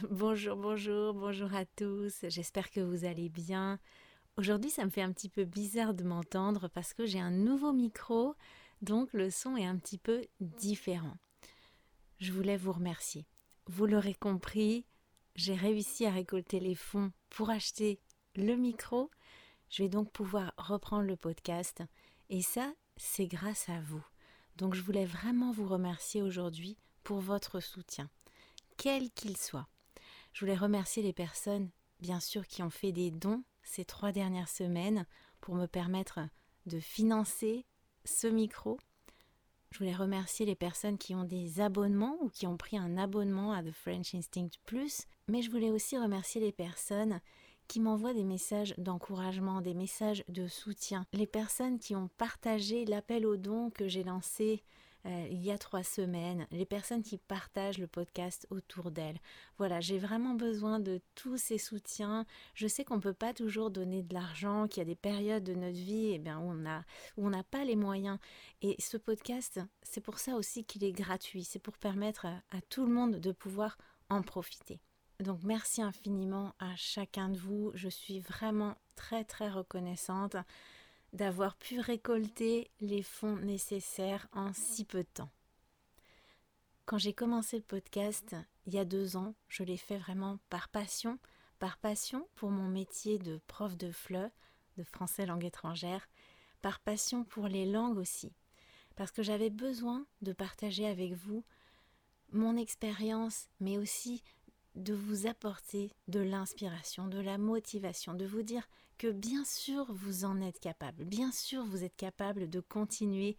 Bonjour, 0.10 0.56
bonjour, 0.56 1.12
bonjour 1.14 1.54
à 1.54 1.64
tous. 1.66 2.24
J'espère 2.28 2.70
que 2.70 2.80
vous 2.80 3.04
allez 3.04 3.28
bien. 3.28 3.78
Aujourd'hui, 4.36 4.70
ça 4.70 4.84
me 4.84 4.90
fait 4.90 5.02
un 5.02 5.12
petit 5.12 5.28
peu 5.28 5.44
bizarre 5.44 5.92
de 5.92 6.04
m'entendre 6.04 6.68
parce 6.68 6.94
que 6.94 7.04
j'ai 7.04 7.20
un 7.20 7.30
nouveau 7.30 7.72
micro, 7.72 8.34
donc 8.80 9.12
le 9.12 9.30
son 9.30 9.56
est 9.56 9.66
un 9.66 9.76
petit 9.76 9.98
peu 9.98 10.22
différent. 10.40 11.16
Je 12.18 12.32
voulais 12.32 12.56
vous 12.56 12.72
remercier. 12.72 13.26
Vous 13.66 13.84
l'aurez 13.84 14.14
compris, 14.14 14.86
j'ai 15.34 15.54
réussi 15.54 16.06
à 16.06 16.12
récolter 16.12 16.60
les 16.60 16.76
fonds 16.76 17.12
pour 17.28 17.50
acheter 17.50 18.00
le 18.36 18.54
micro. 18.54 19.10
Je 19.68 19.82
vais 19.82 19.88
donc 19.88 20.10
pouvoir 20.12 20.52
reprendre 20.56 21.04
le 21.04 21.16
podcast 21.16 21.82
et 22.30 22.42
ça, 22.42 22.72
c'est 22.96 23.26
grâce 23.26 23.68
à 23.68 23.80
vous. 23.80 24.04
Donc 24.56 24.74
je 24.74 24.82
voulais 24.82 25.06
vraiment 25.06 25.52
vous 25.52 25.66
remercier 25.66 26.22
aujourd'hui 26.22 26.78
pour 27.02 27.20
votre 27.20 27.60
soutien, 27.60 28.08
quel 28.76 29.10
qu'il 29.10 29.36
soit. 29.36 29.68
Je 30.32 30.40
voulais 30.40 30.56
remercier 30.56 31.02
les 31.02 31.12
personnes, 31.12 31.70
bien 32.00 32.20
sûr, 32.20 32.46
qui 32.46 32.62
ont 32.62 32.70
fait 32.70 32.92
des 32.92 33.10
dons 33.10 33.42
ces 33.62 33.84
trois 33.84 34.12
dernières 34.12 34.48
semaines 34.48 35.06
pour 35.40 35.54
me 35.54 35.66
permettre 35.66 36.20
de 36.66 36.80
financer 36.80 37.66
ce 38.04 38.26
micro. 38.26 38.78
Je 39.70 39.78
voulais 39.78 39.94
remercier 39.94 40.46
les 40.46 40.56
personnes 40.56 40.98
qui 40.98 41.14
ont 41.14 41.24
des 41.24 41.60
abonnements 41.60 42.16
ou 42.20 42.28
qui 42.28 42.46
ont 42.46 42.56
pris 42.56 42.76
un 42.76 42.96
abonnement 42.96 43.52
à 43.52 43.62
The 43.62 43.72
French 43.72 44.14
Instinct 44.14 44.50
Plus, 44.66 45.06
mais 45.28 45.42
je 45.42 45.50
voulais 45.50 45.70
aussi 45.70 45.96
remercier 45.96 46.40
les 46.40 46.52
personnes 46.52 47.20
qui 47.68 47.78
m'envoient 47.78 48.14
des 48.14 48.24
messages 48.24 48.74
d'encouragement, 48.78 49.60
des 49.60 49.74
messages 49.74 50.24
de 50.28 50.48
soutien, 50.48 51.06
les 51.12 51.28
personnes 51.28 51.78
qui 51.78 51.94
ont 51.94 52.08
partagé 52.18 52.84
l'appel 52.84 53.24
aux 53.24 53.36
dons 53.36 53.70
que 53.70 53.86
j'ai 53.86 54.02
lancé 54.02 54.64
euh, 55.06 55.26
il 55.30 55.42
y 55.42 55.50
a 55.50 55.58
trois 55.58 55.82
semaines, 55.82 56.46
les 56.50 56.66
personnes 56.66 57.02
qui 57.02 57.18
partagent 57.18 57.78
le 57.78 57.86
podcast 57.86 58.46
autour 58.50 58.90
d'elles. 58.90 59.18
Voilà, 59.58 59.80
j'ai 59.80 59.98
vraiment 59.98 60.34
besoin 60.34 60.80
de 60.80 61.00
tous 61.14 61.36
ces 61.36 61.58
soutiens. 61.58 62.26
Je 62.54 62.66
sais 62.66 62.84
qu'on 62.84 62.96
ne 62.96 63.00
peut 63.00 63.14
pas 63.14 63.32
toujours 63.32 63.70
donner 63.70 64.02
de 64.02 64.12
l'argent, 64.12 64.68
qu'il 64.68 64.80
y 64.80 64.82
a 64.82 64.84
des 64.84 64.96
périodes 64.96 65.44
de 65.44 65.54
notre 65.54 65.76
vie 65.76 66.12
eh 66.14 66.18
bien, 66.18 66.38
où 66.40 66.52
on 67.16 67.30
n'a 67.30 67.44
pas 67.44 67.64
les 67.64 67.76
moyens. 67.76 68.18
Et 68.62 68.76
ce 68.78 68.96
podcast, 68.96 69.60
c'est 69.82 70.02
pour 70.02 70.18
ça 70.18 70.34
aussi 70.34 70.64
qu'il 70.64 70.84
est 70.84 70.92
gratuit. 70.92 71.44
C'est 71.44 71.58
pour 71.58 71.78
permettre 71.78 72.26
à 72.26 72.60
tout 72.68 72.84
le 72.84 72.92
monde 72.92 73.16
de 73.16 73.32
pouvoir 73.32 73.78
en 74.10 74.22
profiter. 74.22 74.80
Donc 75.20 75.40
merci 75.44 75.82
infiniment 75.82 76.54
à 76.58 76.74
chacun 76.76 77.28
de 77.28 77.38
vous. 77.38 77.72
Je 77.74 77.88
suis 77.88 78.20
vraiment 78.20 78.76
très 78.96 79.24
très 79.24 79.50
reconnaissante 79.50 80.36
d'avoir 81.12 81.56
pu 81.56 81.80
récolter 81.80 82.70
les 82.80 83.02
fonds 83.02 83.36
nécessaires 83.36 84.28
en 84.32 84.52
si 84.52 84.84
peu 84.84 84.98
de 84.98 85.08
temps. 85.14 85.30
Quand 86.84 86.98
j'ai 86.98 87.12
commencé 87.12 87.56
le 87.56 87.62
podcast 87.62 88.34
il 88.66 88.74
y 88.74 88.78
a 88.78 88.84
deux 88.84 89.16
ans, 89.16 89.34
je 89.48 89.62
l'ai 89.62 89.76
fait 89.76 89.98
vraiment 89.98 90.38
par 90.48 90.68
passion, 90.68 91.18
par 91.58 91.76
passion 91.78 92.26
pour 92.34 92.50
mon 92.50 92.68
métier 92.68 93.18
de 93.18 93.40
prof 93.46 93.76
de 93.76 93.90
FLE, 93.90 94.30
de 94.76 94.84
français 94.84 95.26
langue 95.26 95.44
étrangère, 95.44 96.08
par 96.62 96.80
passion 96.80 97.24
pour 97.24 97.48
les 97.48 97.66
langues 97.66 97.98
aussi, 97.98 98.32
parce 98.96 99.10
que 99.12 99.22
j'avais 99.22 99.50
besoin 99.50 100.06
de 100.22 100.32
partager 100.32 100.86
avec 100.86 101.14
vous 101.14 101.44
mon 102.32 102.56
expérience, 102.56 103.48
mais 103.60 103.78
aussi 103.78 104.22
de 104.74 104.94
vous 104.94 105.26
apporter 105.26 105.92
de 106.08 106.20
l'inspiration, 106.20 107.08
de 107.08 107.18
la 107.18 107.38
motivation, 107.38 108.14
de 108.14 108.26
vous 108.26 108.42
dire 108.42 108.68
que 109.00 109.10
bien 109.10 109.46
sûr 109.46 109.86
vous 109.88 110.26
en 110.26 110.42
êtes 110.42 110.60
capable, 110.60 111.06
bien 111.06 111.32
sûr 111.32 111.64
vous 111.64 111.84
êtes 111.84 111.96
capable 111.96 112.50
de 112.50 112.60
continuer 112.60 113.38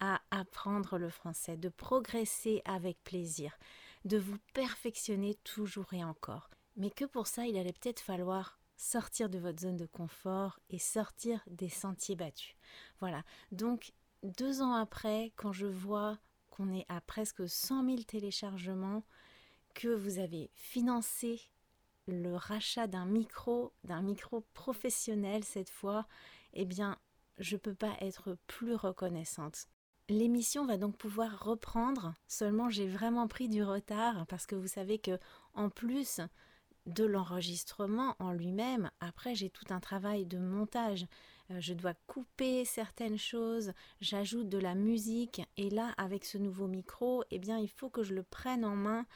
à 0.00 0.22
apprendre 0.30 0.96
le 0.96 1.10
français, 1.10 1.58
de 1.58 1.68
progresser 1.68 2.62
avec 2.64 2.96
plaisir, 3.04 3.58
de 4.06 4.16
vous 4.16 4.38
perfectionner 4.54 5.34
toujours 5.44 5.92
et 5.92 6.02
encore. 6.02 6.48
Mais 6.78 6.88
que 6.88 7.04
pour 7.04 7.26
ça, 7.26 7.46
il 7.46 7.58
allait 7.58 7.74
peut-être 7.74 8.00
falloir 8.00 8.58
sortir 8.78 9.28
de 9.28 9.38
votre 9.38 9.60
zone 9.60 9.76
de 9.76 9.84
confort 9.84 10.58
et 10.70 10.78
sortir 10.78 11.42
des 11.46 11.68
sentiers 11.68 12.16
battus. 12.16 12.56
Voilà, 12.98 13.22
donc 13.50 13.92
deux 14.22 14.62
ans 14.62 14.72
après, 14.72 15.34
quand 15.36 15.52
je 15.52 15.66
vois 15.66 16.18
qu'on 16.48 16.72
est 16.72 16.86
à 16.88 17.02
presque 17.02 17.46
100 17.46 17.84
000 17.84 17.96
téléchargements, 18.04 19.04
que 19.74 19.88
vous 19.88 20.18
avez 20.18 20.50
financé 20.54 21.50
le 22.06 22.34
rachat 22.34 22.86
d'un 22.86 23.06
micro, 23.06 23.72
d'un 23.84 24.02
micro 24.02 24.42
professionnel 24.54 25.44
cette 25.44 25.70
fois, 25.70 26.06
eh 26.54 26.64
bien, 26.64 26.98
je 27.38 27.56
ne 27.56 27.60
peux 27.60 27.74
pas 27.74 27.96
être 28.00 28.36
plus 28.46 28.74
reconnaissante. 28.74 29.68
L'émission 30.08 30.66
va 30.66 30.76
donc 30.76 30.96
pouvoir 30.96 31.44
reprendre, 31.44 32.14
seulement 32.26 32.68
j'ai 32.68 32.88
vraiment 32.88 33.28
pris 33.28 33.48
du 33.48 33.62
retard 33.62 34.26
parce 34.26 34.46
que 34.46 34.56
vous 34.56 34.66
savez 34.66 34.98
que 34.98 35.18
en 35.54 35.70
plus 35.70 36.20
de 36.86 37.04
l'enregistrement 37.04 38.16
en 38.18 38.32
lui-même, 38.32 38.90
après 39.00 39.34
j'ai 39.34 39.48
tout 39.48 39.64
un 39.70 39.80
travail 39.80 40.26
de 40.26 40.38
montage. 40.38 41.06
Euh, 41.50 41.60
je 41.60 41.72
dois 41.72 41.94
couper 42.06 42.64
certaines 42.64 43.18
choses, 43.18 43.72
j'ajoute 44.00 44.48
de 44.48 44.58
la 44.58 44.74
musique 44.74 45.40
et 45.56 45.70
là 45.70 45.94
avec 45.96 46.24
ce 46.24 46.36
nouveau 46.36 46.66
micro, 46.66 47.22
eh 47.30 47.38
bien 47.38 47.58
il 47.58 47.70
faut 47.70 47.88
que 47.88 48.02
je 48.02 48.14
le 48.14 48.24
prenne 48.24 48.64
en 48.64 48.74
main 48.74 49.06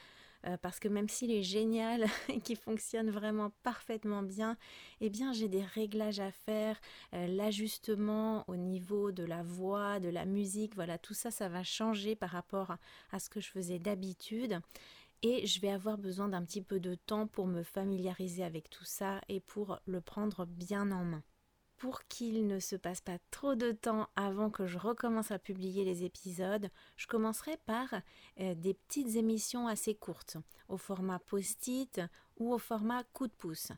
euh, 0.47 0.57
parce 0.61 0.79
que 0.79 0.87
même 0.87 1.09
s'il 1.09 1.31
est 1.31 1.43
génial 1.43 2.05
et 2.29 2.39
qu'il 2.39 2.57
fonctionne 2.57 3.09
vraiment 3.09 3.51
parfaitement 3.63 4.23
bien, 4.23 4.57
eh 5.01 5.09
bien 5.09 5.33
j'ai 5.33 5.47
des 5.47 5.63
réglages 5.63 6.19
à 6.19 6.31
faire, 6.31 6.79
euh, 7.13 7.27
l'ajustement 7.27 8.45
au 8.47 8.55
niveau 8.55 9.11
de 9.11 9.23
la 9.23 9.43
voix, 9.43 9.99
de 9.99 10.09
la 10.09 10.25
musique, 10.25 10.75
voilà, 10.75 10.97
tout 10.97 11.13
ça, 11.13 11.31
ça 11.31 11.49
va 11.49 11.63
changer 11.63 12.15
par 12.15 12.29
rapport 12.29 12.75
à 13.11 13.19
ce 13.19 13.29
que 13.29 13.41
je 13.41 13.49
faisais 13.49 13.79
d'habitude. 13.79 14.59
Et 15.23 15.47
je 15.47 15.59
vais 15.59 15.71
avoir 15.71 15.97
besoin 15.97 16.27
d'un 16.27 16.43
petit 16.43 16.61
peu 16.61 16.79
de 16.79 16.93
temps 16.93 17.25
pour 17.25 17.47
me 17.47 17.63
familiariser 17.63 18.43
avec 18.43 18.69
tout 18.69 18.85
ça 18.85 19.19
et 19.27 19.39
pour 19.39 19.79
le 19.87 19.99
prendre 19.99 20.45
bien 20.45 20.91
en 20.91 21.03
main 21.03 21.23
pour 21.77 22.03
qu'il 22.05 22.47
ne 22.47 22.59
se 22.59 22.75
passe 22.75 23.01
pas 23.01 23.17
trop 23.31 23.55
de 23.55 23.71
temps 23.71 24.07
avant 24.15 24.49
que 24.49 24.65
je 24.65 24.77
recommence 24.77 25.31
à 25.31 25.39
publier 25.39 25.85
les 25.85 26.03
épisodes, 26.03 26.69
je 26.95 27.07
commencerai 27.07 27.57
par 27.65 27.93
euh, 28.39 28.55
des 28.55 28.73
petites 28.73 29.15
émissions 29.15 29.67
assez 29.67 29.95
courtes, 29.95 30.37
au 30.67 30.77
format 30.77 31.19
post-it 31.19 32.01
ou 32.37 32.53
au 32.53 32.57
format 32.57 33.03
coup 33.13 33.27
de 33.27 33.33
pouce. 33.33 33.71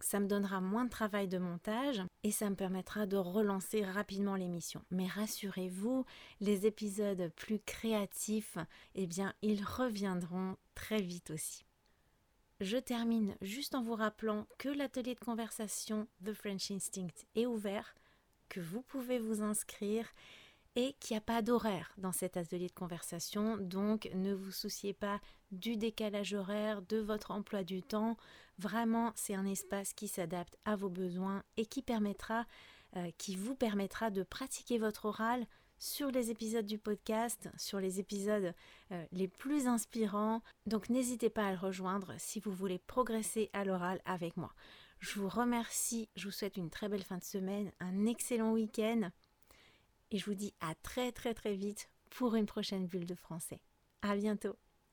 Ça 0.00 0.20
me 0.20 0.26
donnera 0.26 0.60
moins 0.60 0.84
de 0.84 0.90
travail 0.90 1.26
de 1.26 1.38
montage 1.38 2.02
et 2.22 2.30
ça 2.30 2.50
me 2.50 2.56
permettra 2.56 3.06
de 3.06 3.16
relancer 3.16 3.82
rapidement 3.84 4.36
l'émission. 4.36 4.82
Mais 4.90 5.06
rassurez-vous, 5.06 6.04
les 6.40 6.66
épisodes 6.66 7.32
plus 7.34 7.60
créatifs, 7.60 8.58
eh 8.94 9.06
bien, 9.06 9.32
ils 9.40 9.64
reviendront 9.64 10.56
très 10.74 11.00
vite 11.00 11.30
aussi. 11.30 11.65
Je 12.60 12.78
termine 12.78 13.36
juste 13.42 13.74
en 13.74 13.82
vous 13.82 13.94
rappelant 13.94 14.46
que 14.56 14.70
l'atelier 14.70 15.14
de 15.14 15.20
conversation 15.20 16.08
The 16.24 16.32
French 16.32 16.70
Instinct 16.70 17.26
est 17.34 17.44
ouvert, 17.44 17.94
que 18.48 18.60
vous 18.60 18.80
pouvez 18.80 19.18
vous 19.18 19.42
inscrire 19.42 20.06
et 20.74 20.94
qu'il 20.98 21.14
n'y 21.14 21.18
a 21.18 21.22
pas 21.22 21.42
d'horaire 21.42 21.92
dans 21.98 22.12
cet 22.12 22.38
atelier 22.38 22.68
de 22.68 22.72
conversation, 22.72 23.58
donc 23.58 24.10
ne 24.14 24.32
vous 24.32 24.52
souciez 24.52 24.94
pas 24.94 25.20
du 25.50 25.76
décalage 25.76 26.32
horaire, 26.32 26.80
de 26.80 26.96
votre 26.96 27.30
emploi 27.30 27.62
du 27.62 27.82
temps. 27.82 28.16
Vraiment, 28.58 29.12
c'est 29.16 29.34
un 29.34 29.46
espace 29.46 29.92
qui 29.92 30.08
s'adapte 30.08 30.56
à 30.64 30.76
vos 30.76 30.90
besoins 30.90 31.42
et 31.58 31.66
qui 31.66 31.82
permettra, 31.82 32.46
euh, 32.96 33.10
qui 33.18 33.36
vous 33.36 33.54
permettra 33.54 34.10
de 34.10 34.22
pratiquer 34.22 34.78
votre 34.78 35.06
oral 35.06 35.46
sur 35.78 36.10
les 36.10 36.30
épisodes 36.30 36.66
du 36.66 36.78
podcast, 36.78 37.48
sur 37.56 37.80
les 37.80 38.00
épisodes 38.00 38.54
euh, 38.92 39.04
les 39.12 39.28
plus 39.28 39.66
inspirants. 39.66 40.42
Donc 40.66 40.88
n'hésitez 40.88 41.30
pas 41.30 41.46
à 41.46 41.52
le 41.52 41.58
rejoindre 41.58 42.14
si 42.18 42.40
vous 42.40 42.52
voulez 42.52 42.78
progresser 42.78 43.50
à 43.52 43.64
l'oral 43.64 44.00
avec 44.04 44.36
moi. 44.36 44.52
Je 45.00 45.20
vous 45.20 45.28
remercie, 45.28 46.08
je 46.16 46.26
vous 46.26 46.32
souhaite 46.32 46.56
une 46.56 46.70
très 46.70 46.88
belle 46.88 47.04
fin 47.04 47.18
de 47.18 47.24
semaine, 47.24 47.70
un 47.80 48.06
excellent 48.06 48.52
week-end 48.52 49.10
et 50.10 50.18
je 50.18 50.24
vous 50.24 50.34
dis 50.34 50.54
à 50.60 50.74
très 50.74 51.12
très 51.12 51.34
très 51.34 51.54
vite 51.54 51.90
pour 52.10 52.34
une 52.34 52.46
prochaine 52.46 52.86
bulle 52.86 53.06
de 53.06 53.14
français. 53.14 53.60
À 54.02 54.16
bientôt. 54.16 54.56